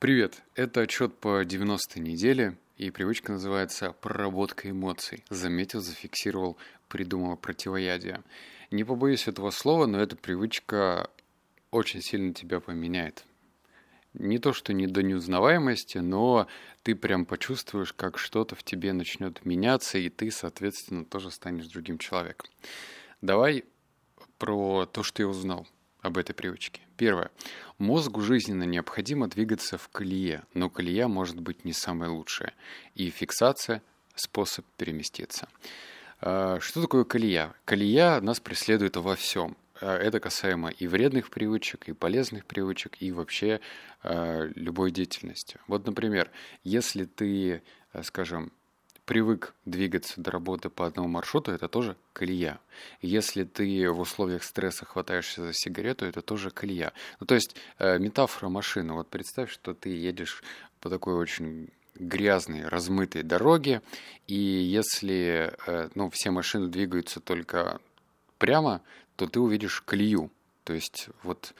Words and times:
Привет, 0.00 0.42
это 0.54 0.80
отчет 0.80 1.14
по 1.18 1.44
90-й 1.44 2.00
неделе, 2.00 2.56
и 2.78 2.90
привычка 2.90 3.32
называется 3.32 3.92
«Проработка 3.92 4.70
эмоций». 4.70 5.22
Заметил, 5.28 5.82
зафиксировал, 5.82 6.56
придумал 6.88 7.36
противоядие. 7.36 8.22
Не 8.70 8.82
побоюсь 8.82 9.28
этого 9.28 9.50
слова, 9.50 9.84
но 9.84 10.00
эта 10.00 10.16
привычка 10.16 11.10
очень 11.70 12.00
сильно 12.00 12.32
тебя 12.32 12.60
поменяет. 12.60 13.26
Не 14.14 14.38
то, 14.38 14.54
что 14.54 14.72
не 14.72 14.86
до 14.86 15.02
неузнаваемости, 15.02 15.98
но 15.98 16.46
ты 16.82 16.94
прям 16.94 17.26
почувствуешь, 17.26 17.92
как 17.92 18.16
что-то 18.16 18.56
в 18.56 18.62
тебе 18.62 18.94
начнет 18.94 19.44
меняться, 19.44 19.98
и 19.98 20.08
ты, 20.08 20.30
соответственно, 20.30 21.04
тоже 21.04 21.30
станешь 21.30 21.66
другим 21.66 21.98
человеком. 21.98 22.48
Давай 23.20 23.66
про 24.38 24.86
то, 24.86 25.02
что 25.02 25.22
я 25.22 25.28
узнал 25.28 25.68
об 26.02 26.18
этой 26.18 26.34
привычке. 26.34 26.80
Первое. 26.96 27.30
Мозгу 27.78 28.20
жизненно 28.20 28.64
необходимо 28.64 29.28
двигаться 29.28 29.78
в 29.78 29.88
колее, 29.88 30.44
но 30.54 30.68
колея 30.68 31.08
может 31.08 31.40
быть 31.40 31.64
не 31.64 31.72
самая 31.72 32.10
лучшая. 32.10 32.54
И 32.94 33.10
фиксация– 33.10 33.82
способ 34.14 34.64
переместиться. 34.76 35.48
А, 36.20 36.58
что 36.60 36.82
такое 36.82 37.04
колея? 37.04 37.54
Колея 37.64 38.20
нас 38.20 38.40
преследует 38.40 38.96
во 38.96 39.16
всем. 39.16 39.56
А, 39.80 39.96
это 39.96 40.20
касаемо 40.20 40.70
и 40.70 40.86
вредных 40.86 41.30
привычек, 41.30 41.88
и 41.88 41.92
полезных 41.92 42.44
привычек, 42.46 42.96
и 43.00 43.12
вообще 43.12 43.60
э, 44.02 44.50
любой 44.54 44.90
деятельности. 44.90 45.58
Вот, 45.66 45.86
например, 45.86 46.30
если 46.64 47.04
ты, 47.04 47.62
скажем, 48.02 48.52
привык 49.04 49.54
двигаться 49.64 50.20
до 50.20 50.30
работы 50.30 50.68
по 50.70 50.86
одному 50.86 51.08
маршруту, 51.08 51.52
это 51.52 51.68
тоже 51.68 51.96
колея. 52.12 52.60
Если 53.00 53.44
ты 53.44 53.90
в 53.90 54.00
условиях 54.00 54.42
стресса 54.42 54.84
хватаешься 54.84 55.42
за 55.42 55.52
сигарету, 55.52 56.06
это 56.06 56.22
тоже 56.22 56.50
колея. 56.50 56.92
Ну, 57.18 57.26
то 57.26 57.34
есть 57.34 57.56
э, 57.78 57.98
метафора 57.98 58.48
машины. 58.48 58.92
Вот 58.92 59.08
представь, 59.08 59.50
что 59.50 59.74
ты 59.74 59.90
едешь 59.90 60.42
по 60.80 60.90
такой 60.90 61.14
очень 61.14 61.68
грязной, 61.94 62.66
размытой 62.66 63.22
дороге, 63.22 63.82
и 64.26 64.34
если 64.34 65.52
э, 65.66 65.88
ну, 65.94 66.10
все 66.10 66.30
машины 66.30 66.68
двигаются 66.68 67.20
только 67.20 67.80
прямо, 68.38 68.82
то 69.16 69.26
ты 69.26 69.40
увидишь 69.40 69.80
колею. 69.82 70.30
То 70.64 70.72
есть 70.72 71.08
вот 71.22 71.54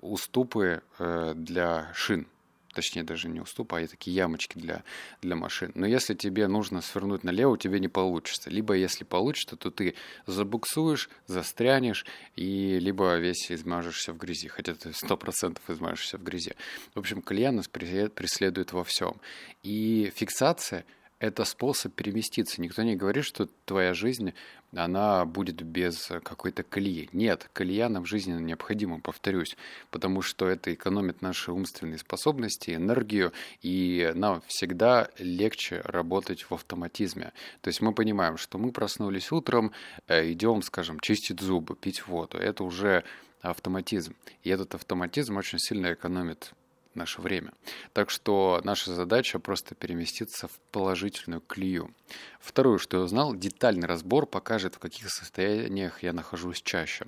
уступы 0.00 0.82
э, 0.98 1.32
для 1.36 1.92
шин– 1.94 2.26
точнее 2.74 3.02
даже 3.02 3.28
не 3.28 3.40
уступ, 3.40 3.74
а 3.74 3.86
такие 3.86 4.14
ямочки 4.14 4.58
для, 4.58 4.84
для 5.22 5.36
машин. 5.36 5.72
Но 5.74 5.86
если 5.86 6.14
тебе 6.14 6.46
нужно 6.48 6.80
свернуть 6.80 7.24
налево, 7.24 7.52
у 7.52 7.56
тебя 7.56 7.78
не 7.78 7.88
получится. 7.88 8.50
Либо 8.50 8.74
если 8.74 9.04
получится, 9.04 9.56
то 9.56 9.70
ты 9.70 9.94
забуксуешь, 10.26 11.08
застрянешь, 11.26 12.04
и 12.36 12.78
либо 12.78 13.16
весь 13.16 13.50
измажешься 13.50 14.12
в 14.12 14.18
грязи, 14.18 14.48
хотя 14.48 14.74
ты 14.74 14.92
сто 14.92 15.16
процентов 15.16 15.68
измажешься 15.68 16.18
в 16.18 16.22
грязи. 16.22 16.54
В 16.94 16.98
общем, 16.98 17.22
колея 17.22 17.50
нас 17.50 17.68
преследует 17.68 18.72
во 18.72 18.84
всем. 18.84 19.20
И 19.62 20.12
фиксация– 20.14 20.84
это 21.18 21.44
способ 21.44 21.94
переместиться. 21.94 22.60
Никто 22.60 22.82
не 22.82 22.96
говорит, 22.96 23.24
что 23.24 23.48
твоя 23.64 23.92
жизнь, 23.94 24.34
она 24.74 25.24
будет 25.24 25.62
без 25.62 26.10
какой-то 26.22 26.62
колеи. 26.62 27.08
Нет, 27.12 27.50
колея 27.52 27.88
нам 27.88 28.04
в 28.04 28.08
жизни 28.08 28.32
необходима, 28.32 29.00
повторюсь, 29.00 29.56
потому 29.90 30.22
что 30.22 30.48
это 30.48 30.72
экономит 30.72 31.22
наши 31.22 31.50
умственные 31.52 31.98
способности, 31.98 32.74
энергию, 32.74 33.32
и 33.62 34.12
нам 34.14 34.42
всегда 34.46 35.08
легче 35.18 35.80
работать 35.84 36.42
в 36.42 36.52
автоматизме. 36.52 37.32
То 37.62 37.68
есть 37.68 37.80
мы 37.80 37.92
понимаем, 37.92 38.36
что 38.36 38.58
мы 38.58 38.70
проснулись 38.70 39.32
утром, 39.32 39.72
э, 40.06 40.30
идем, 40.30 40.62
скажем, 40.62 41.00
чистить 41.00 41.40
зубы, 41.40 41.74
пить 41.74 42.06
воду. 42.06 42.38
Это 42.38 42.62
уже 42.62 43.04
автоматизм. 43.40 44.14
И 44.42 44.50
этот 44.50 44.74
автоматизм 44.74 45.36
очень 45.36 45.58
сильно 45.58 45.92
экономит 45.92 46.52
наше 46.98 47.20
время. 47.22 47.52
Так 47.92 48.10
что 48.10 48.60
наша 48.64 48.92
задача 48.92 49.38
просто 49.38 49.74
переместиться 49.74 50.48
в 50.48 50.60
положительную 50.72 51.40
клею. 51.40 51.94
Второе, 52.40 52.78
что 52.78 52.98
я 52.98 53.02
узнал, 53.04 53.34
детальный 53.34 53.86
разбор 53.86 54.26
покажет, 54.26 54.74
в 54.74 54.78
каких 54.78 55.10
состояниях 55.10 56.02
я 56.02 56.12
нахожусь 56.12 56.60
чаще. 56.62 57.06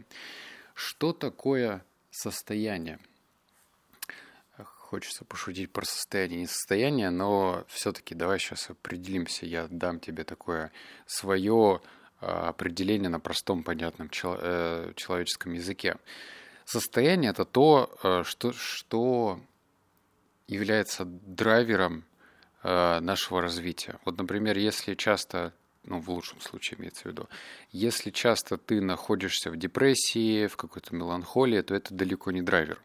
Что 0.74 1.12
такое 1.12 1.84
состояние? 2.10 2.98
Хочется 4.56 5.24
пошутить 5.24 5.72
про 5.72 5.84
состояние 5.84 6.42
и 6.42 6.46
состояние, 6.46 7.10
но 7.10 7.64
все-таки 7.68 8.14
давай 8.14 8.40
сейчас 8.40 8.70
определимся. 8.70 9.46
Я 9.46 9.68
дам 9.70 10.00
тебе 10.00 10.24
такое 10.24 10.72
свое 11.06 11.80
а, 12.20 12.48
определение 12.48 13.08
на 13.08 13.20
простом, 13.20 13.62
понятном 13.62 14.10
э, 14.10 14.92
человеческом 14.96 15.52
языке. 15.52 15.96
Состояние 16.64 17.30
это 17.30 17.44
то, 17.44 17.96
э, 18.02 18.22
что, 18.24 18.52
что 18.52 19.40
является 20.50 21.04
драйвером 21.04 22.04
э, 22.62 23.00
нашего 23.00 23.40
развития. 23.40 23.98
Вот, 24.04 24.18
например, 24.18 24.58
если 24.58 24.94
часто, 24.94 25.52
ну, 25.84 26.00
в 26.00 26.10
лучшем 26.10 26.40
случае 26.40 26.80
имеется 26.80 27.02
в 27.02 27.06
виду, 27.06 27.28
если 27.70 28.10
часто 28.10 28.58
ты 28.58 28.80
находишься 28.80 29.50
в 29.50 29.56
депрессии, 29.56 30.48
в 30.48 30.56
какой-то 30.56 30.94
меланхолии, 30.94 31.60
то 31.62 31.74
это 31.74 31.94
далеко 31.94 32.32
не 32.32 32.42
драйвер. 32.42 32.82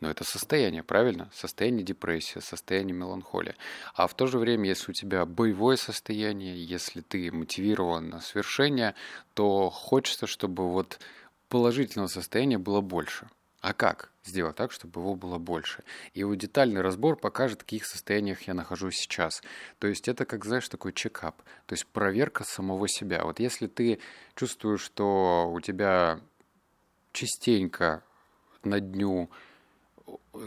Но 0.00 0.08
это 0.08 0.22
состояние, 0.22 0.84
правильно? 0.84 1.28
Состояние 1.34 1.84
депрессии, 1.84 2.38
состояние 2.38 2.94
меланхолии. 2.94 3.56
А 3.94 4.06
в 4.06 4.14
то 4.14 4.28
же 4.28 4.38
время, 4.38 4.68
если 4.68 4.92
у 4.92 4.94
тебя 4.94 5.26
боевое 5.26 5.76
состояние, 5.76 6.64
если 6.64 7.00
ты 7.00 7.32
мотивирован 7.32 8.08
на 8.08 8.20
свершение, 8.20 8.94
то 9.34 9.70
хочется, 9.70 10.28
чтобы 10.28 10.70
вот 10.70 11.00
положительного 11.48 12.06
состояния 12.06 12.58
было 12.58 12.80
больше– 12.80 13.28
а 13.60 13.72
как 13.72 14.10
сделать 14.28 14.56
так, 14.56 14.72
чтобы 14.72 15.00
его 15.00 15.14
было 15.14 15.38
больше? 15.38 15.84
И 16.14 16.20
его 16.20 16.34
детальный 16.34 16.80
разбор 16.80 17.16
покажет, 17.16 17.60
в 17.60 17.64
каких 17.64 17.86
состояниях 17.86 18.42
я 18.42 18.54
нахожусь 18.54 18.96
сейчас. 18.96 19.42
То 19.78 19.86
есть 19.86 20.08
это, 20.08 20.24
как 20.24 20.44
знаешь, 20.44 20.68
такой 20.68 20.92
чекап, 20.92 21.42
то 21.66 21.74
есть 21.74 21.86
проверка 21.86 22.44
самого 22.44 22.88
себя. 22.88 23.24
Вот 23.24 23.40
если 23.40 23.66
ты 23.66 23.98
чувствуешь, 24.34 24.82
что 24.82 25.50
у 25.52 25.60
тебя 25.60 26.20
частенько 27.12 28.02
на 28.62 28.80
дню 28.80 29.30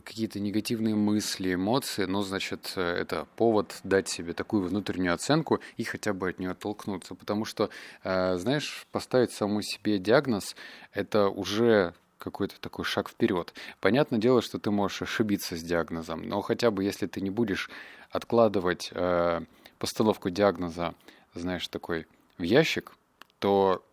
какие-то 0.03 0.40
негативные 0.40 0.96
мысли, 0.96 1.53
эмоции, 1.53 2.06
ну, 2.06 2.22
значит, 2.22 2.74
это 2.75 3.28
повод 3.36 3.80
дать 3.84 4.08
себе 4.08 4.34
такую 4.34 4.68
внутреннюю 4.68 5.13
оценку 5.13 5.59
и 5.78 5.84
хотя 5.84 6.13
бы 6.13 6.30
от 6.30 6.40
нее 6.40 6.52
оттолкнуться. 6.52 7.16
Потому 7.16 7.46
что, 7.46 7.69
э, 8.03 8.38
знаешь, 8.38 8.88
поставить 8.92 9.31
самому 9.31 9.62
себе 9.62 10.00
диагноз– 10.00 10.56
это 10.94 11.30
уже 11.30 11.94
какой-то 12.21 12.59
такой 12.61 12.85
шаг 12.85 13.09
вперед. 13.09 13.53
Понятное 13.79 14.19
дело, 14.19 14.41
что 14.41 14.59
ты 14.59 14.71
можешь 14.71 15.01
ошибиться 15.01 15.55
с 15.55 15.63
диагнозом, 15.63 16.27
но 16.27 16.41
хотя 16.41 16.71
бы 16.71 16.83
если 16.83 17.07
ты 17.07 17.21
не 17.21 17.29
будешь 17.29 17.69
откладывать 18.11 18.89
э, 18.93 19.41
постановку 19.79 20.29
диагноза, 20.29 20.93
знаешь, 21.33 21.67
такой 21.67 22.05
в 22.37 22.43
ящик, 22.43 22.93
то 23.39 23.83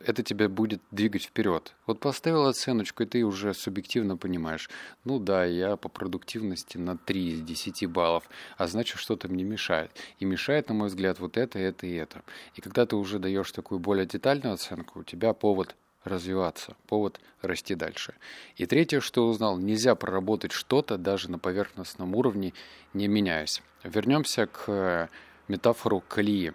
это 0.00 0.22
тебя 0.22 0.48
будет 0.48 0.80
двигать 0.90 1.24
вперед. 1.24 1.74
Вот 1.86 2.00
поставил 2.00 2.46
оценочку, 2.46 3.02
и 3.02 3.06
ты 3.06 3.24
уже 3.24 3.54
субъективно 3.54 4.16
понимаешь, 4.16 4.68
ну 5.04 5.18
да, 5.18 5.44
я 5.44 5.76
по 5.76 5.88
продуктивности 5.88 6.76
на 6.76 6.96
3 6.96 7.28
из 7.28 7.42
10 7.42 7.86
баллов, 7.86 8.28
а 8.58 8.66
значит, 8.66 8.98
что-то 8.98 9.28
мне 9.28 9.44
мешает. 9.44 9.90
И 10.18 10.24
мешает, 10.24 10.68
на 10.68 10.74
мой 10.74 10.88
взгляд, 10.88 11.18
вот 11.18 11.36
это, 11.36 11.58
это 11.58 11.86
и 11.86 11.94
это. 11.94 12.22
И 12.54 12.60
когда 12.60 12.86
ты 12.86 12.96
уже 12.96 13.18
даешь 13.18 13.50
такую 13.52 13.78
более 13.78 14.06
детальную 14.06 14.54
оценку, 14.54 15.00
у 15.00 15.04
тебя 15.04 15.32
повод 15.32 15.74
развиваться, 16.06 16.76
повод 16.86 17.20
расти 17.42 17.74
дальше. 17.74 18.14
И 18.56 18.66
третье, 18.66 19.00
что 19.00 19.26
узнал, 19.28 19.58
нельзя 19.58 19.94
проработать 19.94 20.52
что-то 20.52 20.96
даже 20.98 21.30
на 21.30 21.38
поверхностном 21.38 22.14
уровне, 22.14 22.52
не 22.94 23.08
меняясь. 23.08 23.62
Вернемся 23.82 24.46
к 24.46 24.64
э, 24.68 25.08
метафору 25.48 26.00
колеи. 26.00 26.52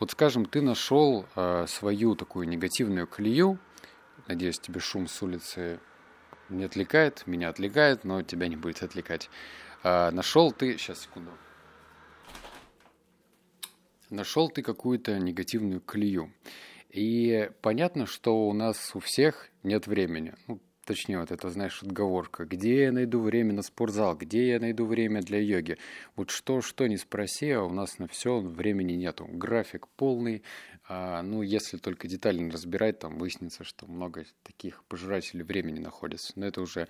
Вот 0.00 0.10
скажем, 0.10 0.44
ты 0.44 0.60
нашел 0.62 1.26
э, 1.34 1.66
свою 1.68 2.14
такую 2.14 2.48
негативную 2.48 3.06
колею, 3.06 3.58
надеюсь, 4.26 4.58
тебе 4.58 4.80
шум 4.80 5.08
с 5.08 5.22
улицы 5.22 5.80
не 6.48 6.64
отвлекает, 6.64 7.26
меня 7.26 7.48
отвлекает, 7.48 8.04
но 8.04 8.22
тебя 8.22 8.48
не 8.48 8.56
будет 8.56 8.82
отвлекать. 8.82 9.28
Э, 9.82 10.10
нашел 10.10 10.52
ты, 10.52 10.76
сейчас 10.78 11.00
секунду, 11.00 11.32
нашел 14.10 14.48
ты 14.48 14.62
какую-то 14.62 15.18
негативную 15.18 15.80
колею. 15.80 16.32
И 16.90 17.50
понятно, 17.60 18.06
что 18.06 18.48
у 18.48 18.52
нас 18.52 18.92
у 18.94 19.00
всех 19.00 19.50
нет 19.62 19.86
времени. 19.86 20.34
Ну, 20.46 20.60
точнее, 20.86 21.18
вот 21.20 21.30
это, 21.30 21.50
знаешь, 21.50 21.82
отговорка. 21.82 22.46
Где 22.46 22.84
я 22.84 22.92
найду 22.92 23.20
время 23.20 23.52
на 23.52 23.62
спортзал? 23.62 24.16
Где 24.16 24.48
я 24.48 24.60
найду 24.60 24.86
время 24.86 25.20
для 25.20 25.38
йоги? 25.38 25.76
Вот 26.16 26.30
что, 26.30 26.62
что 26.62 26.86
не 26.86 26.96
спроси, 26.96 27.50
а 27.50 27.62
у 27.62 27.70
нас 27.70 27.98
на 27.98 28.08
все 28.08 28.40
времени 28.40 28.94
нету. 28.94 29.26
График 29.30 29.86
полный. 29.96 30.42
А, 30.88 31.22
ну, 31.22 31.42
если 31.42 31.76
только 31.76 32.08
детально 32.08 32.50
разбирать, 32.50 33.00
там 33.00 33.18
выяснится, 33.18 33.64
что 33.64 33.86
много 33.86 34.24
таких 34.42 34.82
пожирателей 34.84 35.44
времени 35.44 35.80
находится. 35.80 36.32
Но 36.36 36.46
это 36.46 36.62
уже 36.62 36.88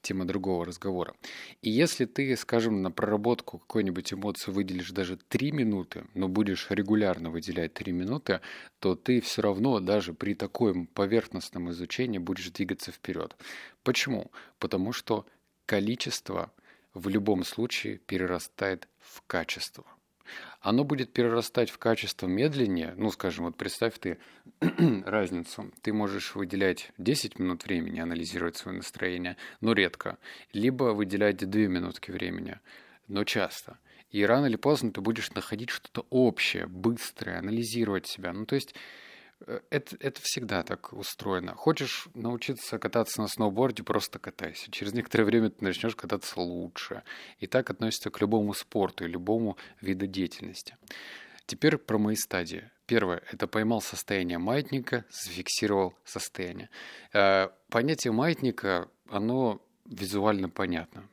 тема 0.00 0.24
другого 0.24 0.64
разговора. 0.64 1.14
И 1.62 1.70
если 1.70 2.04
ты, 2.04 2.36
скажем, 2.36 2.82
на 2.82 2.90
проработку 2.90 3.58
какой-нибудь 3.58 4.12
эмоции 4.12 4.50
выделишь 4.50 4.92
даже 4.92 5.16
3 5.16 5.52
минуты, 5.52 6.04
но 6.14 6.28
будешь 6.28 6.68
регулярно 6.70 7.30
выделять 7.30 7.74
3 7.74 7.92
минуты, 7.92 8.40
то 8.78 8.94
ты 8.94 9.20
все 9.20 9.42
равно 9.42 9.80
даже 9.80 10.14
при 10.14 10.34
таком 10.34 10.86
поверхностном 10.86 11.70
изучении 11.70 12.18
будешь 12.18 12.50
двигаться 12.50 12.92
вперед. 12.92 13.36
Почему? 13.82 14.30
Потому 14.58 14.92
что 14.92 15.26
количество 15.66 16.52
в 16.94 17.08
любом 17.08 17.44
случае 17.44 17.98
перерастает 17.98 18.88
в 19.00 19.22
качество. 19.26 19.84
Оно 20.60 20.84
будет 20.84 21.12
перерастать 21.12 21.70
в 21.70 21.78
качество 21.78 22.26
медленнее. 22.26 22.94
Ну, 22.96 23.10
скажем, 23.10 23.44
вот 23.44 23.56
представь 23.56 23.98
ты 23.98 24.18
разницу. 25.04 25.70
Ты 25.82 25.92
можешь 25.92 26.34
выделять 26.34 26.92
10 26.98 27.38
минут 27.38 27.64
времени, 27.64 28.00
анализировать 28.00 28.56
свое 28.56 28.78
настроение, 28.78 29.36
но 29.60 29.72
редко. 29.72 30.18
Либо 30.52 30.92
выделять 30.94 31.38
2 31.38 31.60
минутки 31.62 32.10
времени, 32.10 32.58
но 33.08 33.24
часто. 33.24 33.78
И 34.10 34.24
рано 34.24 34.46
или 34.46 34.56
поздно 34.56 34.92
ты 34.92 35.00
будешь 35.00 35.32
находить 35.32 35.70
что-то 35.70 36.06
общее, 36.10 36.66
быстрое, 36.66 37.38
анализировать 37.38 38.06
себя. 38.06 38.32
Ну, 38.32 38.46
то 38.46 38.54
есть 38.54 38.74
это, 39.70 39.96
это 40.00 40.20
всегда 40.22 40.62
так 40.62 40.92
устроено. 40.92 41.54
Хочешь 41.54 42.08
научиться 42.14 42.78
кататься 42.78 43.20
на 43.20 43.28
сноуборде, 43.28 43.82
просто 43.82 44.18
катайся. 44.18 44.70
Через 44.70 44.92
некоторое 44.92 45.24
время 45.24 45.50
ты 45.50 45.64
начнешь 45.64 45.94
кататься 45.94 46.40
лучше. 46.40 47.02
И 47.38 47.46
так 47.46 47.70
относится 47.70 48.10
к 48.10 48.20
любому 48.20 48.54
спорту 48.54 49.04
и 49.04 49.08
любому 49.08 49.56
виду 49.80 50.06
деятельности. 50.06 50.76
Теперь 51.46 51.76
про 51.76 51.98
мои 51.98 52.16
стадии. 52.16 52.70
Первое– 52.86 53.22
это 53.32 53.46
поймал 53.46 53.80
состояние 53.80 54.38
маятника, 54.38 55.04
зафиксировал 55.10 55.94
состояние. 56.04 56.70
Э, 57.12 57.48
понятие 57.68 58.12
маятника, 58.12 58.88
оно 59.08 59.60
визуально 59.84 60.48
понятно. 60.48 61.08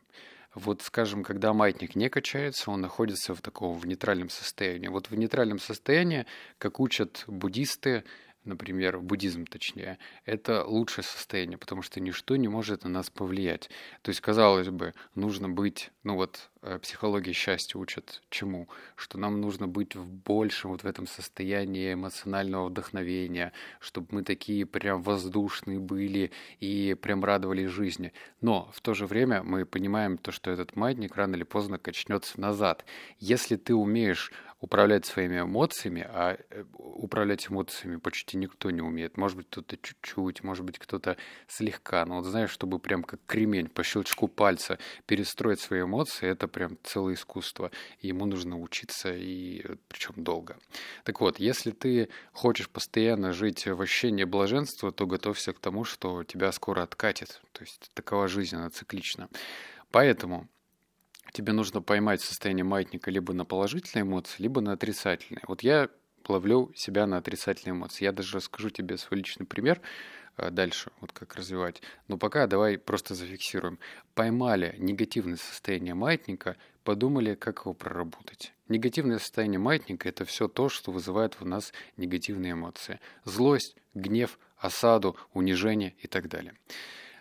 Вот, 0.56 0.84
скажем, 0.84 1.24
когда 1.24 1.52
маятник 1.54 1.96
не 1.96 2.10
качается, 2.10 2.70
он 2.70 2.82
находится 2.82 3.34
в 3.34 3.42
таком 3.42 3.78
в 3.78 3.88
нейтральном 3.88 4.30
состоянии. 4.30 4.88
Вот 4.88 5.10
в 5.10 5.16
нейтральном 5.16 5.60
состоянии, 5.60 6.26
как 6.60 6.80
учат 6.80 7.24
буддисты, 7.28 8.04
например, 8.46 9.00
буддизм 9.00 9.46
точнее, 9.46 9.98
это 10.26 10.66
лучшее 10.66 11.04
состояние, 11.04 11.58
потому 11.58 11.82
что 11.82 12.00
ничто 12.00 12.36
не 12.36 12.48
может 12.48 12.84
на 12.84 12.90
нас 12.90 13.10
повлиять. 13.10 13.70
То 14.02 14.10
есть, 14.10 14.22
казалось 14.22 14.70
бы, 14.70 14.94
нужно 15.16 15.50
быть, 15.50 15.92
ну 16.04 16.16
вот 16.16 16.50
э, 16.62 16.80
психология 16.80 17.34
счастья 17.34 17.80
учат 17.80 18.22
чему? 18.30 18.68
Что 18.96 19.18
нам 19.18 19.42
нужно 19.42 19.68
быть 19.68 19.96
в 19.96 20.12
большем 20.12 20.72
вот 20.72 20.84
в 20.84 20.88
этом 20.88 21.08
состоянии 21.08 21.94
эмоционального 21.94 22.70
вдохновения, 22.70 23.54
чтобы 23.80 24.08
мы 24.12 24.24
такие 24.24 24.66
прям 24.66 25.02
воздушные 25.02 25.80
были 25.80 26.32
и 26.60 26.96
прям 27.02 27.24
радовались 27.24 27.70
жизни. 27.70 28.14
Но 28.42 28.70
в 28.74 28.82
то 28.82 28.94
же 28.94 29.06
время 29.06 29.44
мы 29.44 29.66
понимаем 29.66 30.18
то, 30.18 30.32
что 30.32 30.52
этот 30.52 30.76
маятник 30.76 31.16
рано 31.16 31.36
или 31.36 31.44
поздно 31.44 31.78
качнется 31.78 32.40
назад. 32.40 32.86
Если 33.20 33.56
ты 33.56 33.74
умеешь 33.74 34.32
управлять 34.64 35.06
своими 35.06 35.42
эмоциями, 35.42 36.08
а 36.10 36.38
э, 36.50 36.64
управлять 36.78 37.50
эмоциями 37.50 37.98
почти 37.98 38.38
никто 38.38 38.72
не 38.72 38.82
умеет. 38.82 39.18
Может 39.18 39.36
быть, 39.36 39.48
кто-то 39.48 39.76
чуть-чуть, 39.76 40.42
может 40.42 40.64
быть, 40.64 40.80
кто-то 40.80 41.18
слегка. 41.50 42.06
Но 42.06 42.16
вот 42.16 42.26
знаешь, 42.26 42.50
чтобы 42.50 42.80
прям 42.80 43.04
как 43.04 43.20
кремень 43.26 43.68
по 43.68 43.84
щелчку 43.84 44.30
пальца 44.30 44.80
перестроить 45.06 45.60
свои 45.60 45.82
эмоции, 45.82 46.30
это 46.30 46.48
прям 46.48 46.78
целое 46.82 47.16
искусство. 47.16 47.72
Ему 48.00 48.26
нужно 48.26 48.58
учиться, 48.58 49.14
и 49.14 49.62
э, 49.66 49.76
причем 49.90 50.24
долго. 50.24 50.58
Так 51.04 51.20
вот, 51.20 51.40
если 51.40 51.72
ты 51.72 52.08
хочешь 52.32 52.70
постоянно 52.70 53.34
жить 53.34 53.68
в 53.68 53.82
ощущении 53.82 54.24
блаженства, 54.24 54.94
то 54.94 55.06
готовься 55.06 55.52
к 55.52 55.60
тому, 55.60 55.84
что 55.84 56.24
тебя 56.24 56.54
скоро 56.54 56.84
откатит. 56.84 57.42
То 57.52 57.64
есть 57.64 57.92
такова 57.94 58.30
жизнь, 58.30 58.56
она 58.56 58.70
циклична. 58.70 59.28
Поэтому 59.92 60.48
тебе 61.34 61.52
нужно 61.52 61.82
поймать 61.82 62.22
состояние 62.22 62.64
маятника 62.64 63.12
либо 63.12 63.34
на 63.34 63.44
положительные 63.44 64.04
эмоции, 64.04 64.42
либо 64.42 64.62
на 64.62 64.72
отрицательные. 64.72 65.44
Вот 65.48 65.62
я 65.62 65.90
ловлю 66.30 66.72
себя 66.76 67.06
на 67.06 67.18
отрицательные 67.18 67.76
эмоции. 67.76 68.06
Я 68.06 68.14
даже 68.14 68.38
расскажу 68.38 68.70
тебе 68.70 68.98
свой 68.98 69.18
личный 69.18 69.46
пример 69.46 69.82
э, 70.38 70.52
дальше, 70.52 70.92
вот 71.02 71.12
как 71.12 71.36
развивать. 71.36 71.82
Но 72.08 72.18
пока 72.18 72.48
давай 72.48 72.78
просто 72.78 73.16
зафиксируем. 73.16 73.80
Поймали 74.14 74.76
негативное 74.78 75.38
состояние 75.38 75.96
маятника, 75.96 76.56
подумали, 76.84 77.36
как 77.36 77.62
его 77.62 77.74
проработать. 77.74 78.54
Негативное 78.70 79.20
состояние 79.20 79.60
маятника– 79.60 80.08
это 80.10 80.26
все 80.26 80.48
то, 80.48 80.70
что 80.70 80.92
вызывает 80.92 81.40
в 81.40 81.46
нас 81.46 81.74
негативные 81.98 82.54
эмоции. 82.54 83.00
Злость, 83.26 83.76
гнев, 83.94 84.40
осаду, 84.58 85.18
унижение 85.34 85.96
и 86.00 86.08
так 86.08 86.30
далее. 86.30 86.54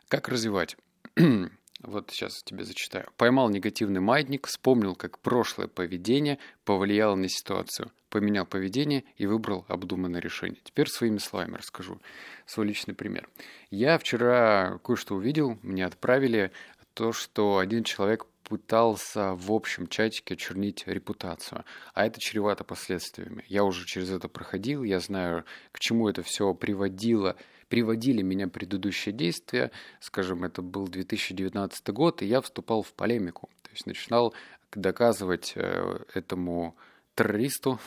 Как 0.09 0.29
развивать? 0.29 0.77
Вот 1.83 2.11
сейчас 2.11 2.43
тебе 2.45 2.65
зачитаю. 2.65 3.09
Поймал 3.17 3.51
негативный 3.51 4.01
маятник, 4.01 4.47
вспомнил, 4.47 4.95
как 4.95 5.19
прошлое 5.19 5.67
поведение 5.67 6.39
повлияло 6.65 7.17
на 7.17 7.29
ситуацию. 7.29 7.91
Поменял 8.09 8.47
поведение 8.47 9.05
и 9.17 9.27
выбрал 9.27 9.65
обдуманное 9.69 10.21
решение. 10.21 10.61
Теперь 10.63 10.87
своими 10.87 11.19
словами 11.19 11.57
расскажу 11.57 12.01
свой 12.47 12.67
личный 12.67 12.95
пример. 12.95 13.29
Я 13.71 13.99
вчера 13.99 14.79
кое-что 14.85 15.17
увидел, 15.17 15.59
мне 15.63 15.85
отправили 15.85 16.53
то, 16.95 17.13
что 17.13 17.59
один 17.59 17.85
человек 17.85 18.27
пытался 18.45 19.35
в 19.35 19.51
общем 19.51 19.87
чатике 19.87 20.35
очернить 20.35 20.87
репутацию, 20.87 21.65
а 21.95 22.07
это 22.07 22.21
чревато 22.21 22.65
последствиями. 22.65 23.45
Я 23.49 23.65
уже 23.65 23.87
через 23.87 24.11
это 24.11 24.29
проходил, 24.29 24.83
я 24.83 25.01
знаю, 25.01 25.45
к 25.73 25.81
чему 25.81 26.09
это 26.09 26.23
все 26.23 26.53
приводило 26.55 27.37
приводили 27.73 28.21
меня 28.21 28.49
предыдущие 28.49 29.15
действия, 29.15 29.71
скажем, 29.99 30.45
это 30.45 30.61
был 30.61 30.89
2019 30.89 31.89
год, 31.89 32.21
и 32.21 32.27
я 32.27 32.43
вступал 32.43 32.83
в 32.83 32.93
полемику, 32.93 33.49
то 33.63 33.71
есть 33.71 33.87
начинал 33.87 34.35
доказывать 34.75 35.55
э, 35.57 36.01
этому 36.13 36.77
террористу, 37.15 37.81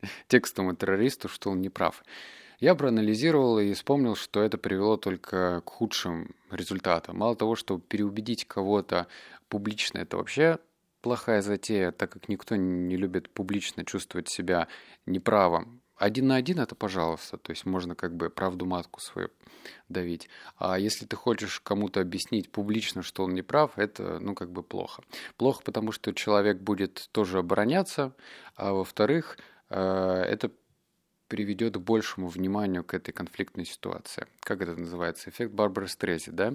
текстовому 0.28 0.74
террористу, 0.74 1.28
что 1.28 1.50
он 1.50 1.60
не 1.60 1.68
прав. 1.68 2.02
Я 2.58 2.74
проанализировал 2.74 3.58
и 3.58 3.74
вспомнил, 3.74 4.16
что 4.16 4.40
это 4.40 4.56
привело 4.56 4.96
только 4.96 5.60
к 5.60 5.68
худшим 5.68 6.34
результатам. 6.50 7.18
Мало 7.18 7.36
того, 7.36 7.54
что 7.54 7.78
переубедить 7.78 8.46
кого-то 8.46 9.08
публично 9.50 9.98
это 9.98 10.16
вообще 10.16 10.58
плохая 11.02 11.42
затея, 11.42 11.92
так 11.92 12.10
как 12.10 12.30
никто 12.30 12.56
не 12.56 12.96
любит 12.96 13.28
публично 13.28 13.84
чувствовать 13.84 14.30
себя 14.30 14.68
неправым 15.04 15.82
один 15.98 16.28
на 16.28 16.36
один 16.36 16.60
это 16.60 16.74
пожалуйста, 16.74 17.36
то 17.36 17.50
есть 17.50 17.66
можно 17.66 17.94
как 17.94 18.14
бы 18.16 18.30
правду 18.30 18.66
матку 18.66 19.00
свою 19.00 19.30
давить. 19.88 20.28
А 20.56 20.78
если 20.78 21.04
ты 21.06 21.16
хочешь 21.16 21.60
кому-то 21.60 22.00
объяснить 22.00 22.50
публично, 22.50 23.02
что 23.02 23.24
он 23.24 23.34
не 23.34 23.42
прав, 23.42 23.72
это, 23.76 24.18
ну, 24.20 24.34
как 24.34 24.50
бы 24.50 24.62
плохо. 24.62 25.02
Плохо, 25.36 25.62
потому 25.64 25.92
что 25.92 26.12
человек 26.12 26.58
будет 26.58 27.08
тоже 27.12 27.38
обороняться, 27.38 28.14
а 28.56 28.72
во-вторых, 28.72 29.38
э, 29.70 29.78
это 29.80 30.50
приведет 31.28 31.76
к 31.76 31.80
большему 31.80 32.28
вниманию 32.28 32.82
к 32.82 32.94
этой 32.94 33.12
конфликтной 33.12 33.64
ситуации. 33.64 34.26
Как 34.40 34.62
это 34.62 34.74
называется? 34.74 35.30
Эффект 35.30 35.52
Барбары 35.52 35.88
Стрези, 35.88 36.30
да? 36.30 36.54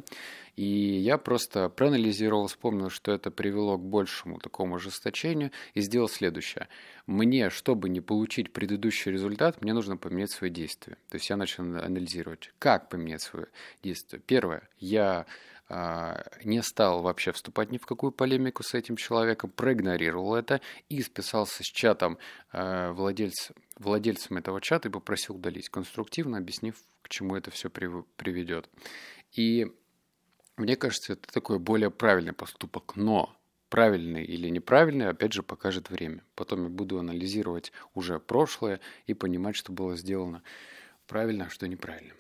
И 0.56 0.66
я 0.66 1.18
просто 1.18 1.70
проанализировал, 1.70 2.48
вспомнил, 2.48 2.90
что 2.90 3.12
это 3.12 3.32
привело 3.32 3.78
к 3.78 3.82
большему 3.82 4.40
такому 4.40 4.76
ожесточению 4.76 5.52
и 5.74 5.82
сделал 5.82 6.10
следующее. 6.10 6.68
Мне, 7.08 7.50
чтобы 7.50 7.90
не 7.90 8.02
получить 8.02 8.52
предыдущий 8.52 9.12
результат, 9.12 9.62
мне 9.62 9.74
нужно 9.74 9.98
поменять 9.98 10.32
свои 10.32 10.50
действия. 10.50 10.98
То 11.10 11.16
есть 11.16 11.30
я 11.30 11.38
начал 11.38 11.64
анализировать, 11.64 12.52
как 12.60 12.90
поменять 12.90 13.22
свои 13.22 13.46
действия. 13.82 14.20
Первое, 14.20 14.68
я 14.80 15.26
а, 15.70 16.24
не 16.44 16.62
стал 16.62 17.02
вообще 17.02 17.32
вступать 17.32 17.72
ни 17.72 17.78
в 17.78 17.86
какую 17.86 18.12
полемику 18.12 18.64
с 18.64 18.74
этим 18.74 18.96
человеком, 18.96 19.50
проигнорировал 19.50 20.36
это 20.36 20.62
и 20.90 21.02
списался 21.02 21.64
с 21.64 21.66
чатом 21.66 22.18
а, 22.52 22.92
владельц, 22.92 23.52
владельцем 23.78 24.38
этого 24.38 24.62
чата 24.62 24.90
и 24.90 24.92
попросил 24.92 25.36
удалить, 25.36 25.70
конструктивно 25.70 26.38
объяснив, 26.38 26.76
к 27.02 27.10
чему 27.10 27.36
это 27.36 27.52
все 27.52 27.70
приведет. 27.70 28.70
И 29.32 29.72
мне 30.58 30.76
кажется, 30.76 31.14
это 31.14 31.32
такой 31.32 31.60
более 31.60 31.90
правильный 31.92 32.34
поступок, 32.34 32.96
но 32.96 33.36
правильный 33.70 34.24
или 34.24 34.50
неправильный, 34.50 35.10
опять 35.10 35.34
же, 35.34 35.42
покажет 35.42 35.90
время. 35.90 36.24
Потом 36.36 36.64
я 36.64 36.70
буду 36.70 37.00
анализировать 37.00 37.72
уже 37.96 38.20
прошлое 38.20 38.80
и 39.08 39.16
понимать, 39.16 39.56
что 39.56 39.72
было 39.72 39.96
сделано 39.96 40.44
правильно, 41.08 41.46
а 41.46 41.50
что 41.50 41.68
неправильно. 41.68 42.14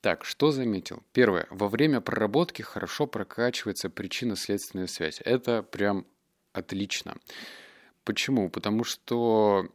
Так, 0.00 0.24
что 0.24 0.50
заметил? 0.50 1.02
Первое. 1.12 1.46
Во 1.48 1.66
время 1.68 2.00
проработки 2.02 2.60
хорошо 2.60 3.06
прокачивается 3.06 3.88
причинно-следственная 3.88 4.86
связь. 4.86 5.20
Это 5.24 5.62
прям 5.62 6.06
отлично. 6.52 7.16
Почему? 8.04 8.50
Потому 8.50 8.84
что 8.84 9.66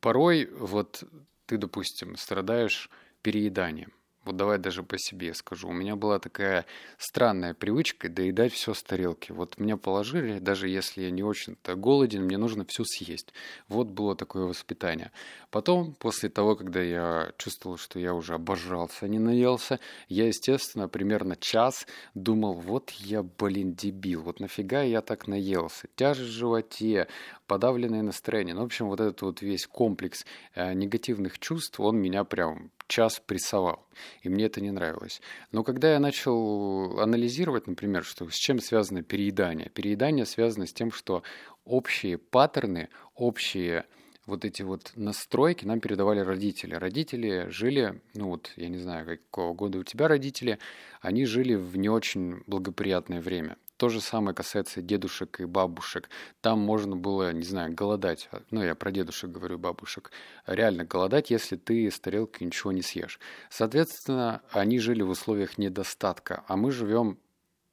порой 0.00 0.48
вот 0.52 1.04
ты, 1.46 1.58
допустим, 1.58 2.16
страдаешь 2.16 2.90
перееданием. 3.22 3.92
Вот 4.26 4.34
давай 4.36 4.58
даже 4.58 4.82
по 4.82 4.98
себе 4.98 5.32
скажу. 5.34 5.68
У 5.68 5.72
меня 5.72 5.94
была 5.94 6.18
такая 6.18 6.66
странная 6.98 7.54
привычка 7.54 8.08
доедать 8.08 8.52
все 8.52 8.74
с 8.74 8.82
тарелки. 8.82 9.30
Вот 9.30 9.56
меня 9.58 9.76
положили, 9.76 10.40
даже 10.40 10.68
если 10.68 11.02
я 11.02 11.12
не 11.12 11.22
очень-то 11.22 11.76
голоден, 11.76 12.24
мне 12.24 12.36
нужно 12.36 12.64
все 12.68 12.82
съесть. 12.84 13.32
Вот 13.68 13.86
было 13.86 14.16
такое 14.16 14.46
воспитание. 14.46 15.12
Потом, 15.52 15.94
после 15.94 16.28
того, 16.28 16.56
когда 16.56 16.82
я 16.82 17.32
чувствовал, 17.38 17.76
что 17.76 18.00
я 18.00 18.14
уже 18.14 18.34
обожрался, 18.34 19.06
не 19.06 19.20
наелся, 19.20 19.78
я, 20.08 20.26
естественно, 20.26 20.88
примерно 20.88 21.36
час 21.36 21.86
думал, 22.14 22.54
вот 22.54 22.90
я, 22.90 23.22
блин, 23.22 23.74
дебил, 23.74 24.22
вот 24.22 24.40
нафига 24.40 24.82
я 24.82 25.02
так 25.02 25.28
наелся. 25.28 25.86
Тяжесть 25.94 26.30
в 26.30 26.32
животе, 26.32 27.06
подавленное 27.46 28.02
настроение. 28.02 28.54
Ну, 28.54 28.62
в 28.62 28.66
общем, 28.66 28.86
вот 28.86 29.00
этот 29.00 29.22
вот 29.22 29.42
весь 29.42 29.66
комплекс 29.66 30.24
э, 30.54 30.72
негативных 30.72 31.38
чувств, 31.38 31.80
он 31.80 31.98
меня 31.98 32.24
прям 32.24 32.70
час 32.88 33.22
прессовал. 33.24 33.86
И 34.22 34.28
мне 34.28 34.46
это 34.46 34.60
не 34.60 34.70
нравилось. 34.70 35.20
Но 35.52 35.64
когда 35.64 35.92
я 35.92 35.98
начал 35.98 37.00
анализировать, 37.00 37.66
например, 37.66 38.04
что 38.04 38.28
с 38.28 38.34
чем 38.34 38.58
связано 38.60 39.02
переедание. 39.02 39.70
Переедание 39.70 40.26
связано 40.26 40.66
с 40.66 40.72
тем, 40.72 40.90
что 40.92 41.22
общие 41.64 42.18
паттерны, 42.18 42.88
общие 43.14 43.86
вот 44.26 44.44
эти 44.44 44.62
вот 44.62 44.92
настройки 44.96 45.64
нам 45.64 45.80
передавали 45.80 46.20
родители. 46.20 46.74
Родители 46.74 47.46
жили, 47.48 48.00
ну 48.14 48.30
вот, 48.30 48.52
я 48.56 48.68
не 48.68 48.78
знаю, 48.78 49.06
какого 49.06 49.54
года 49.54 49.78
у 49.78 49.84
тебя 49.84 50.08
родители, 50.08 50.58
они 51.00 51.24
жили 51.24 51.54
в 51.54 51.76
не 51.76 51.88
очень 51.88 52.42
благоприятное 52.46 53.20
время. 53.20 53.56
То 53.76 53.90
же 53.90 54.00
самое 54.00 54.34
касается 54.34 54.80
дедушек 54.80 55.40
и 55.40 55.44
бабушек. 55.44 56.08
Там 56.40 56.60
можно 56.60 56.96
было, 56.96 57.32
не 57.32 57.42
знаю, 57.42 57.74
голодать. 57.74 58.28
Ну, 58.50 58.62
я 58.62 58.74
про 58.74 58.90
дедушек 58.90 59.30
говорю, 59.30 59.58
бабушек. 59.58 60.10
Реально 60.46 60.84
голодать, 60.84 61.30
если 61.30 61.56
ты 61.56 61.90
с 61.90 62.00
тарелки 62.00 62.42
ничего 62.42 62.72
не 62.72 62.82
съешь. 62.82 63.20
Соответственно, 63.50 64.42
они 64.50 64.78
жили 64.78 65.02
в 65.02 65.10
условиях 65.10 65.58
недостатка, 65.58 66.42
а 66.48 66.56
мы 66.56 66.70
живем, 66.70 67.18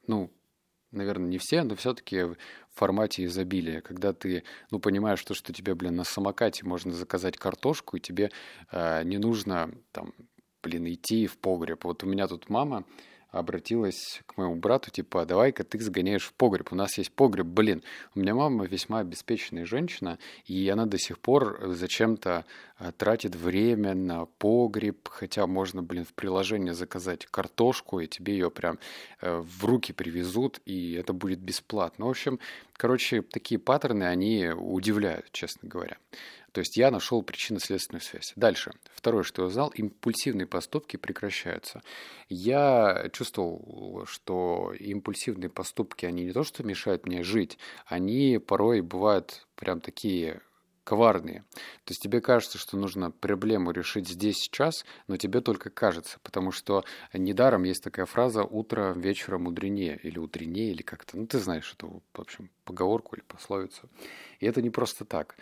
ну, 0.08 0.30
наверное, 0.92 1.30
не 1.30 1.38
все, 1.38 1.64
но 1.64 1.76
все-таки 1.76 2.24
в 2.24 2.38
формате 2.74 3.26
изобилия, 3.26 3.82
когда 3.82 4.12
ты, 4.14 4.44
ну, 4.72 4.80
понимаешь, 4.80 5.20
что, 5.20 5.34
что 5.34 5.54
тебе, 5.54 5.74
блин, 5.74 5.96
на 5.96 6.04
самокате 6.04 6.66
можно 6.66 6.92
заказать 6.92 7.38
картошку, 7.38 7.98
и 7.98 8.02
тебе 8.02 8.32
э, 8.72 9.04
не 9.04 9.20
нужно, 9.20 9.72
там, 9.92 10.14
блин, 10.62 10.88
идти 10.88 11.28
в 11.28 11.38
погреб. 11.38 11.84
Вот 11.86 12.04
у 12.04 12.08
меня 12.08 12.28
тут 12.28 12.50
мама, 12.50 12.86
обратилась 13.34 14.22
к 14.28 14.38
моему 14.38 14.56
брату, 14.56 14.92
типа, 14.92 15.26
давай-ка 15.26 15.64
ты 15.64 15.80
сгоняешь 15.80 16.26
в 16.26 16.34
погреб, 16.34 16.72
у 16.72 16.76
нас 16.76 16.98
есть 17.00 17.12
погреб, 17.12 17.48
блин. 17.48 17.84
У 18.16 18.20
меня 18.20 18.36
мама 18.36 18.66
весьма 18.66 19.00
обеспеченная 19.00 19.66
женщина, 19.66 20.20
и 20.46 20.70
она 20.70 20.86
до 20.86 21.00
сих 21.00 21.18
пор 21.20 21.60
зачем-то 21.74 22.46
э, 22.80 22.92
тратит 22.96 23.36
время 23.36 23.96
на 23.96 24.26
погреб, 24.26 25.10
хотя 25.10 25.48
можно, 25.48 25.82
блин, 25.82 26.06
в 26.06 26.14
приложении 26.14 26.72
заказать 26.72 27.26
картошку, 27.26 28.00
и 28.00 28.08
тебе 28.08 28.34
ее 28.34 28.52
прям 28.52 28.78
э, 29.20 29.38
в 29.38 29.66
руки 29.66 29.94
привезут, 29.94 30.60
и 30.66 30.94
это 30.94 31.12
будет 31.12 31.40
бесплатно. 31.40 32.06
В 32.06 32.10
общем, 32.10 32.40
короче, 32.74 33.22
такие 33.22 33.60
паттерны, 33.60 34.04
они 34.04 34.50
удивляют, 34.50 35.32
честно 35.32 35.70
говоря. 35.70 35.98
То 36.54 36.60
есть 36.60 36.78
я 36.78 36.92
нашел 36.92 37.24
причинно-следственную 37.24 38.02
связь. 38.02 38.34
Дальше. 38.36 38.74
Второе, 38.94 39.24
что 39.24 39.42
я 39.42 39.48
узнал, 39.48 39.70
импульсивные 39.70 40.46
поступки 40.46 40.98
прекращаются. 40.98 41.82
Я 42.30 43.10
чувствовал, 43.12 44.06
что 44.06 44.72
импульсивные 44.80 45.50
поступки, 45.50 46.06
они 46.06 46.26
не 46.26 46.32
то, 46.32 46.44
что 46.44 46.64
мешают 46.64 47.08
мне 47.08 47.24
жить, 47.24 47.58
они 47.88 48.38
порой 48.38 48.82
бывают 48.82 49.48
прям 49.56 49.82
такие 49.82 50.42
коварные. 50.84 51.44
То 51.86 51.92
есть 51.92 52.02
тебе 52.02 52.22
кажется, 52.22 52.58
что 52.58 52.78
нужно 52.78 53.12
проблему 53.12 53.72
решить 53.72 54.08
здесь, 54.08 54.38
сейчас, 54.38 54.86
но 55.08 55.18
тебе 55.18 55.42
только 55.42 55.70
кажется, 55.70 56.20
потому 56.24 56.52
что 56.52 56.84
недаром 57.14 57.64
есть 57.64 57.84
такая 57.84 58.06
фраза 58.06 58.44
«утро 58.44 58.94
вечера 58.94 59.38
мудренее» 59.38 60.00
или 60.04 60.18
«утреннее» 60.18 60.72
или 60.72 60.82
как-то. 60.82 61.18
Ну, 61.18 61.28
ты 61.28 61.40
знаешь 61.40 61.74
эту, 61.74 62.04
в 62.14 62.20
общем, 62.20 62.50
поговорку 62.66 63.16
или 63.16 63.24
пословицу. 63.24 63.90
И 64.40 64.46
это 64.46 64.62
не 64.62 64.70
просто 64.70 65.06
так. 65.06 65.36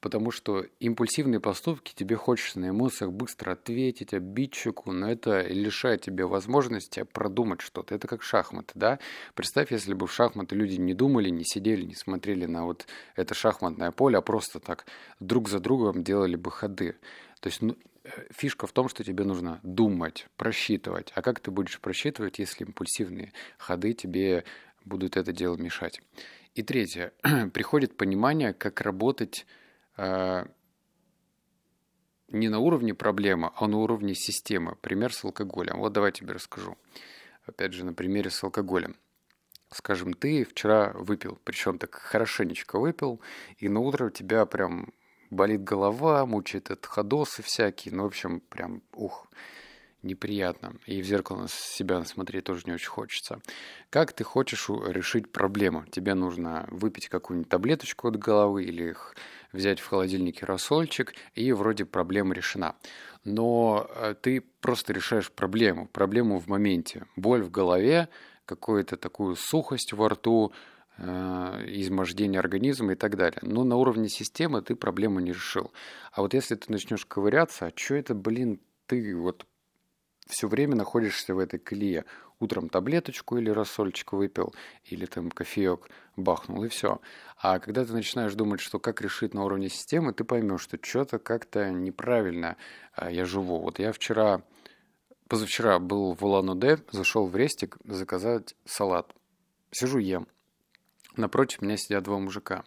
Потому 0.00 0.30
что 0.30 0.64
импульсивные 0.78 1.40
поступки, 1.40 1.92
тебе 1.92 2.14
хочется 2.14 2.60
на 2.60 2.70
эмоциях 2.70 3.10
быстро 3.10 3.52
ответить 3.52 4.14
обидчику, 4.14 4.92
но 4.92 5.10
это 5.10 5.42
лишает 5.42 6.02
тебе 6.02 6.24
возможности 6.24 7.02
продумать 7.02 7.60
что-то. 7.60 7.96
Это 7.96 8.06
как 8.06 8.22
шахматы, 8.22 8.72
да? 8.76 9.00
Представь, 9.34 9.72
если 9.72 9.94
бы 9.94 10.06
в 10.06 10.12
шахматы 10.12 10.54
люди 10.54 10.76
не 10.76 10.94
думали, 10.94 11.30
не 11.30 11.44
сидели, 11.44 11.82
не 11.82 11.96
смотрели 11.96 12.46
на 12.46 12.64
вот 12.64 12.86
это 13.16 13.34
шахматное 13.34 13.90
поле, 13.90 14.18
а 14.18 14.20
просто 14.20 14.60
так 14.60 14.86
друг 15.18 15.48
за 15.48 15.58
другом 15.58 16.04
делали 16.04 16.36
бы 16.36 16.52
ходы. 16.52 16.96
То 17.40 17.48
есть 17.48 17.60
ну, 17.60 17.76
э, 18.04 18.10
фишка 18.30 18.68
в 18.68 18.72
том, 18.72 18.88
что 18.88 19.02
тебе 19.02 19.24
нужно 19.24 19.58
думать, 19.64 20.28
просчитывать. 20.36 21.10
А 21.16 21.22
как 21.22 21.40
ты 21.40 21.50
будешь 21.50 21.80
просчитывать, 21.80 22.38
если 22.38 22.64
импульсивные 22.64 23.32
ходы 23.58 23.94
тебе 23.94 24.44
будут 24.84 25.16
это 25.16 25.32
дело 25.32 25.56
мешать? 25.56 26.00
И 26.54 26.62
третье. 26.62 27.12
Приходит 27.52 27.96
понимание, 27.96 28.52
как 28.52 28.80
работать 28.80 29.44
не 32.28 32.48
на 32.48 32.58
уровне 32.58 32.94
проблемы, 32.94 33.50
а 33.56 33.66
на 33.66 33.78
уровне 33.78 34.14
системы. 34.14 34.76
Пример 34.80 35.12
с 35.12 35.24
алкоголем. 35.24 35.78
Вот 35.78 35.92
давай 35.92 36.12
тебе 36.12 36.32
расскажу. 36.32 36.76
Опять 37.46 37.72
же, 37.72 37.84
на 37.84 37.94
примере 37.94 38.30
с 38.30 38.44
алкоголем. 38.44 38.96
Скажем, 39.70 40.14
ты 40.14 40.44
вчера 40.44 40.92
выпил, 40.94 41.38
причем 41.44 41.78
так 41.78 41.94
хорошенечко 41.94 42.78
выпил, 42.78 43.20
и 43.58 43.68
на 43.68 43.80
утро 43.80 44.06
у 44.06 44.10
тебя 44.10 44.46
прям 44.46 44.92
болит 45.30 45.62
голова, 45.62 46.24
мучает 46.24 46.70
от 46.70 46.86
ходосы 46.86 47.42
всякие, 47.42 47.94
ну, 47.94 48.04
в 48.04 48.06
общем, 48.06 48.40
прям, 48.40 48.82
ух, 48.92 49.26
неприятно. 50.02 50.76
И 50.86 51.02
в 51.02 51.06
зеркало 51.06 51.42
на 51.42 51.48
себя 51.48 52.04
смотреть 52.04 52.44
тоже 52.44 52.62
не 52.66 52.72
очень 52.72 52.88
хочется. 52.88 53.40
Как 53.90 54.12
ты 54.12 54.24
хочешь 54.24 54.68
решить 54.68 55.32
проблему? 55.32 55.84
Тебе 55.90 56.14
нужно 56.14 56.66
выпить 56.70 57.08
какую-нибудь 57.08 57.50
таблеточку 57.50 58.08
от 58.08 58.16
головы 58.16 58.64
или 58.64 58.94
взять 59.52 59.80
в 59.80 59.86
холодильнике 59.86 60.46
рассольчик, 60.46 61.14
и 61.34 61.52
вроде 61.52 61.84
проблема 61.84 62.34
решена. 62.34 62.76
Но 63.24 63.90
э, 63.94 64.14
ты 64.20 64.40
просто 64.60 64.92
решаешь 64.92 65.30
проблему, 65.30 65.88
проблему 65.88 66.38
в 66.38 66.46
моменте. 66.46 67.06
Боль 67.16 67.42
в 67.42 67.50
голове, 67.50 68.08
какую-то 68.44 68.96
такую 68.96 69.36
сухость 69.36 69.92
во 69.92 70.10
рту, 70.10 70.52
э, 70.98 71.64
измождение 71.68 72.38
организма 72.38 72.92
и 72.92 72.96
так 72.96 73.16
далее. 73.16 73.40
Но 73.42 73.64
на 73.64 73.76
уровне 73.76 74.08
системы 74.08 74.62
ты 74.62 74.76
проблему 74.76 75.20
не 75.20 75.32
решил. 75.32 75.72
А 76.12 76.22
вот 76.22 76.34
если 76.34 76.54
ты 76.54 76.70
начнешь 76.70 77.06
ковыряться, 77.06 77.66
а 77.66 77.72
что 77.74 77.94
это, 77.94 78.14
блин, 78.14 78.60
ты 78.86 79.16
вот 79.16 79.46
все 80.28 80.46
время 80.46 80.76
находишься 80.76 81.34
в 81.34 81.38
этой 81.38 81.58
колее. 81.58 82.04
Утром 82.40 82.68
таблеточку 82.68 83.36
или 83.36 83.50
рассольчик 83.50 84.12
выпил, 84.12 84.54
или 84.84 85.06
там 85.06 85.30
кофеек 85.30 85.88
бахнул, 86.16 86.62
и 86.62 86.68
все. 86.68 87.00
А 87.36 87.58
когда 87.58 87.84
ты 87.84 87.92
начинаешь 87.92 88.34
думать, 88.34 88.60
что 88.60 88.78
как 88.78 89.00
решить 89.00 89.34
на 89.34 89.44
уровне 89.44 89.68
системы, 89.68 90.12
ты 90.12 90.22
поймешь, 90.22 90.60
что 90.62 90.78
что-то 90.80 91.18
как-то 91.18 91.70
неправильно 91.70 92.56
а, 92.92 93.10
я 93.10 93.24
живу. 93.24 93.58
Вот 93.60 93.80
я 93.80 93.92
вчера, 93.92 94.42
позавчера 95.26 95.80
был 95.80 96.14
в 96.14 96.24
Улан-Удэ, 96.24 96.78
зашел 96.92 97.26
в 97.26 97.34
рестик 97.34 97.76
заказать 97.84 98.54
салат. 98.64 99.12
Сижу, 99.72 99.98
ем. 99.98 100.28
Напротив 101.16 101.62
меня 101.62 101.76
сидят 101.76 102.04
два 102.04 102.18
мужика. 102.18 102.64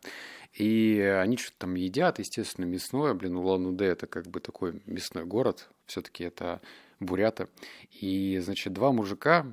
И 0.53 0.99
они 0.99 1.37
что-то 1.37 1.59
там 1.59 1.75
едят, 1.75 2.19
естественно, 2.19 2.65
мясное. 2.65 3.13
Блин, 3.13 3.37
Улан-Удэ 3.37 3.85
это 3.85 4.07
как 4.07 4.27
бы 4.27 4.41
такой 4.41 4.81
мясной 4.85 5.23
город. 5.23 5.69
Все-таки 5.85 6.25
это 6.25 6.61
бурята. 7.01 7.49
И, 7.91 8.39
значит, 8.39 8.73
два 8.73 8.91
мужика 8.91 9.45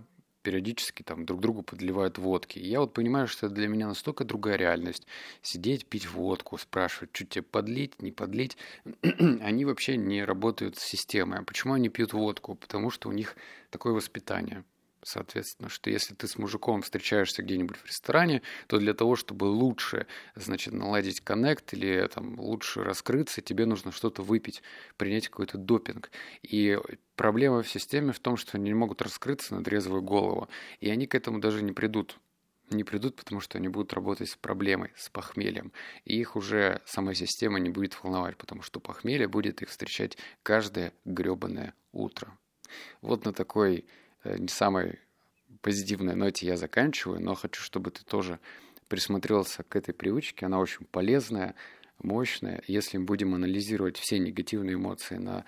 периодически 0.42 1.02
там 1.02 1.26
друг 1.26 1.40
другу 1.40 1.62
подливают 1.62 2.16
водки. 2.18 2.58
И 2.58 2.66
я 2.66 2.80
вот 2.80 2.94
понимаю, 2.94 3.28
что 3.28 3.48
для 3.48 3.68
меня 3.68 3.86
настолько 3.88 4.24
другая 4.24 4.56
реальность. 4.56 5.06
Сидеть, 5.42 5.86
пить 5.86 6.08
водку, 6.10 6.56
спрашивать, 6.56 7.10
что 7.12 7.26
тебе 7.26 7.42
подлить, 7.42 8.00
не 8.00 8.12
подлить. 8.12 8.56
они 9.02 9.64
вообще 9.64 9.96
не 9.96 10.24
работают 10.24 10.78
с 10.78 10.82
системой. 10.82 11.40
А 11.40 11.42
почему 11.42 11.74
они 11.74 11.88
пьют 11.88 12.12
водку? 12.12 12.54
Потому 12.54 12.90
что 12.90 13.08
у 13.08 13.12
них 13.12 13.36
такое 13.70 13.92
воспитание. 13.92 14.64
Соответственно, 15.08 15.70
что 15.70 15.88
если 15.88 16.14
ты 16.14 16.28
с 16.28 16.36
мужиком 16.36 16.82
встречаешься 16.82 17.42
где-нибудь 17.42 17.78
в 17.78 17.86
ресторане, 17.86 18.42
то 18.66 18.76
для 18.76 18.92
того, 18.92 19.16
чтобы 19.16 19.44
лучше, 19.44 20.06
значит, 20.34 20.74
наладить 20.74 21.22
коннект 21.22 21.72
или 21.72 22.06
там 22.12 22.38
лучше 22.38 22.84
раскрыться, 22.84 23.40
тебе 23.40 23.64
нужно 23.64 23.90
что-то 23.90 24.20
выпить, 24.20 24.62
принять 24.98 25.28
какой-то 25.28 25.56
допинг. 25.56 26.10
И 26.42 26.78
проблема 27.16 27.62
в 27.62 27.70
системе 27.70 28.12
в 28.12 28.20
том, 28.20 28.36
что 28.36 28.58
они 28.58 28.66
не 28.66 28.74
могут 28.74 29.00
раскрыться 29.00 29.54
на 29.54 29.64
трезвую 29.64 30.02
голову. 30.02 30.46
И 30.78 30.90
они 30.90 31.06
к 31.06 31.14
этому 31.14 31.38
даже 31.38 31.62
не 31.62 31.72
придут. 31.72 32.18
Не 32.68 32.84
придут, 32.84 33.16
потому 33.16 33.40
что 33.40 33.56
они 33.56 33.68
будут 33.68 33.94
работать 33.94 34.28
с 34.28 34.36
проблемой, 34.36 34.92
с 34.94 35.08
похмельем. 35.08 35.72
И 36.04 36.20
их 36.20 36.36
уже 36.36 36.82
сама 36.84 37.14
система 37.14 37.58
не 37.58 37.70
будет 37.70 37.98
волновать, 38.02 38.36
потому 38.36 38.60
что 38.60 38.78
похмелье 38.78 39.26
будет 39.26 39.62
их 39.62 39.70
встречать 39.70 40.18
каждое 40.42 40.92
гребаное 41.06 41.72
утро. 41.92 42.36
Вот 43.00 43.24
на 43.24 43.32
такой 43.32 43.86
не 44.36 44.48
самой 44.48 44.98
позитивной 45.62 46.14
ноте 46.14 46.46
я 46.46 46.56
заканчиваю, 46.56 47.20
но 47.20 47.34
хочу, 47.34 47.62
чтобы 47.62 47.90
ты 47.90 48.04
тоже 48.04 48.38
присмотрелся 48.88 49.62
к 49.62 49.76
этой 49.76 49.94
привычке. 49.94 50.46
Она 50.46 50.58
очень 50.58 50.86
полезная, 50.86 51.54
мощная. 51.98 52.62
Если 52.66 52.98
мы 52.98 53.04
будем 53.04 53.34
анализировать 53.34 53.96
все 53.96 54.18
негативные 54.18 54.74
эмоции 54.74 55.16
на 55.16 55.44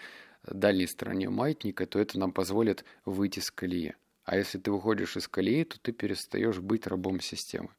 дальней 0.47 0.87
стороне 0.87 1.29
маятника, 1.29 1.87
то 1.87 1.99
это 1.99 2.19
нам 2.19 2.33
позволит 2.33 2.85
выйти 3.05 3.41
с 3.41 3.51
колеи. 3.51 3.95
А 4.25 4.37
если 4.37 4.59
ты 4.59 4.71
выходишь 4.71 5.17
из 5.17 5.29
колеи, 5.29 5.65
то 5.65 5.79
ты 5.81 5.93
перестаешь 5.93 6.59
быть 6.59 6.87
рабом 6.87 7.21
системы. 7.21 7.71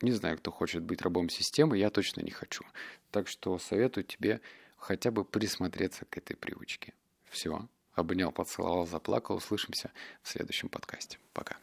Не 0.00 0.10
знаю, 0.12 0.36
кто 0.38 0.50
хочет 0.50 0.82
быть 0.82 1.00
рабом 1.02 1.28
системы, 1.28 1.78
я 1.78 1.90
точно 1.90 2.22
не 2.22 2.32
хочу. 2.32 2.64
Так 3.10 3.28
что 3.28 3.58
советую 3.58 4.04
тебе 4.04 4.40
хотя 4.76 5.12
бы 5.12 5.24
присмотреться 5.24 6.04
к 6.06 6.18
этой 6.18 6.36
привычке. 6.36 6.92
Все. 7.30 7.68
Обнял, 7.94 8.32
поцеловал, 8.32 8.86
заплакал. 8.86 9.36
Услышимся 9.36 9.90
в 10.22 10.28
следующем 10.28 10.68
подкасте. 10.68 11.18
Пока. 11.32 11.56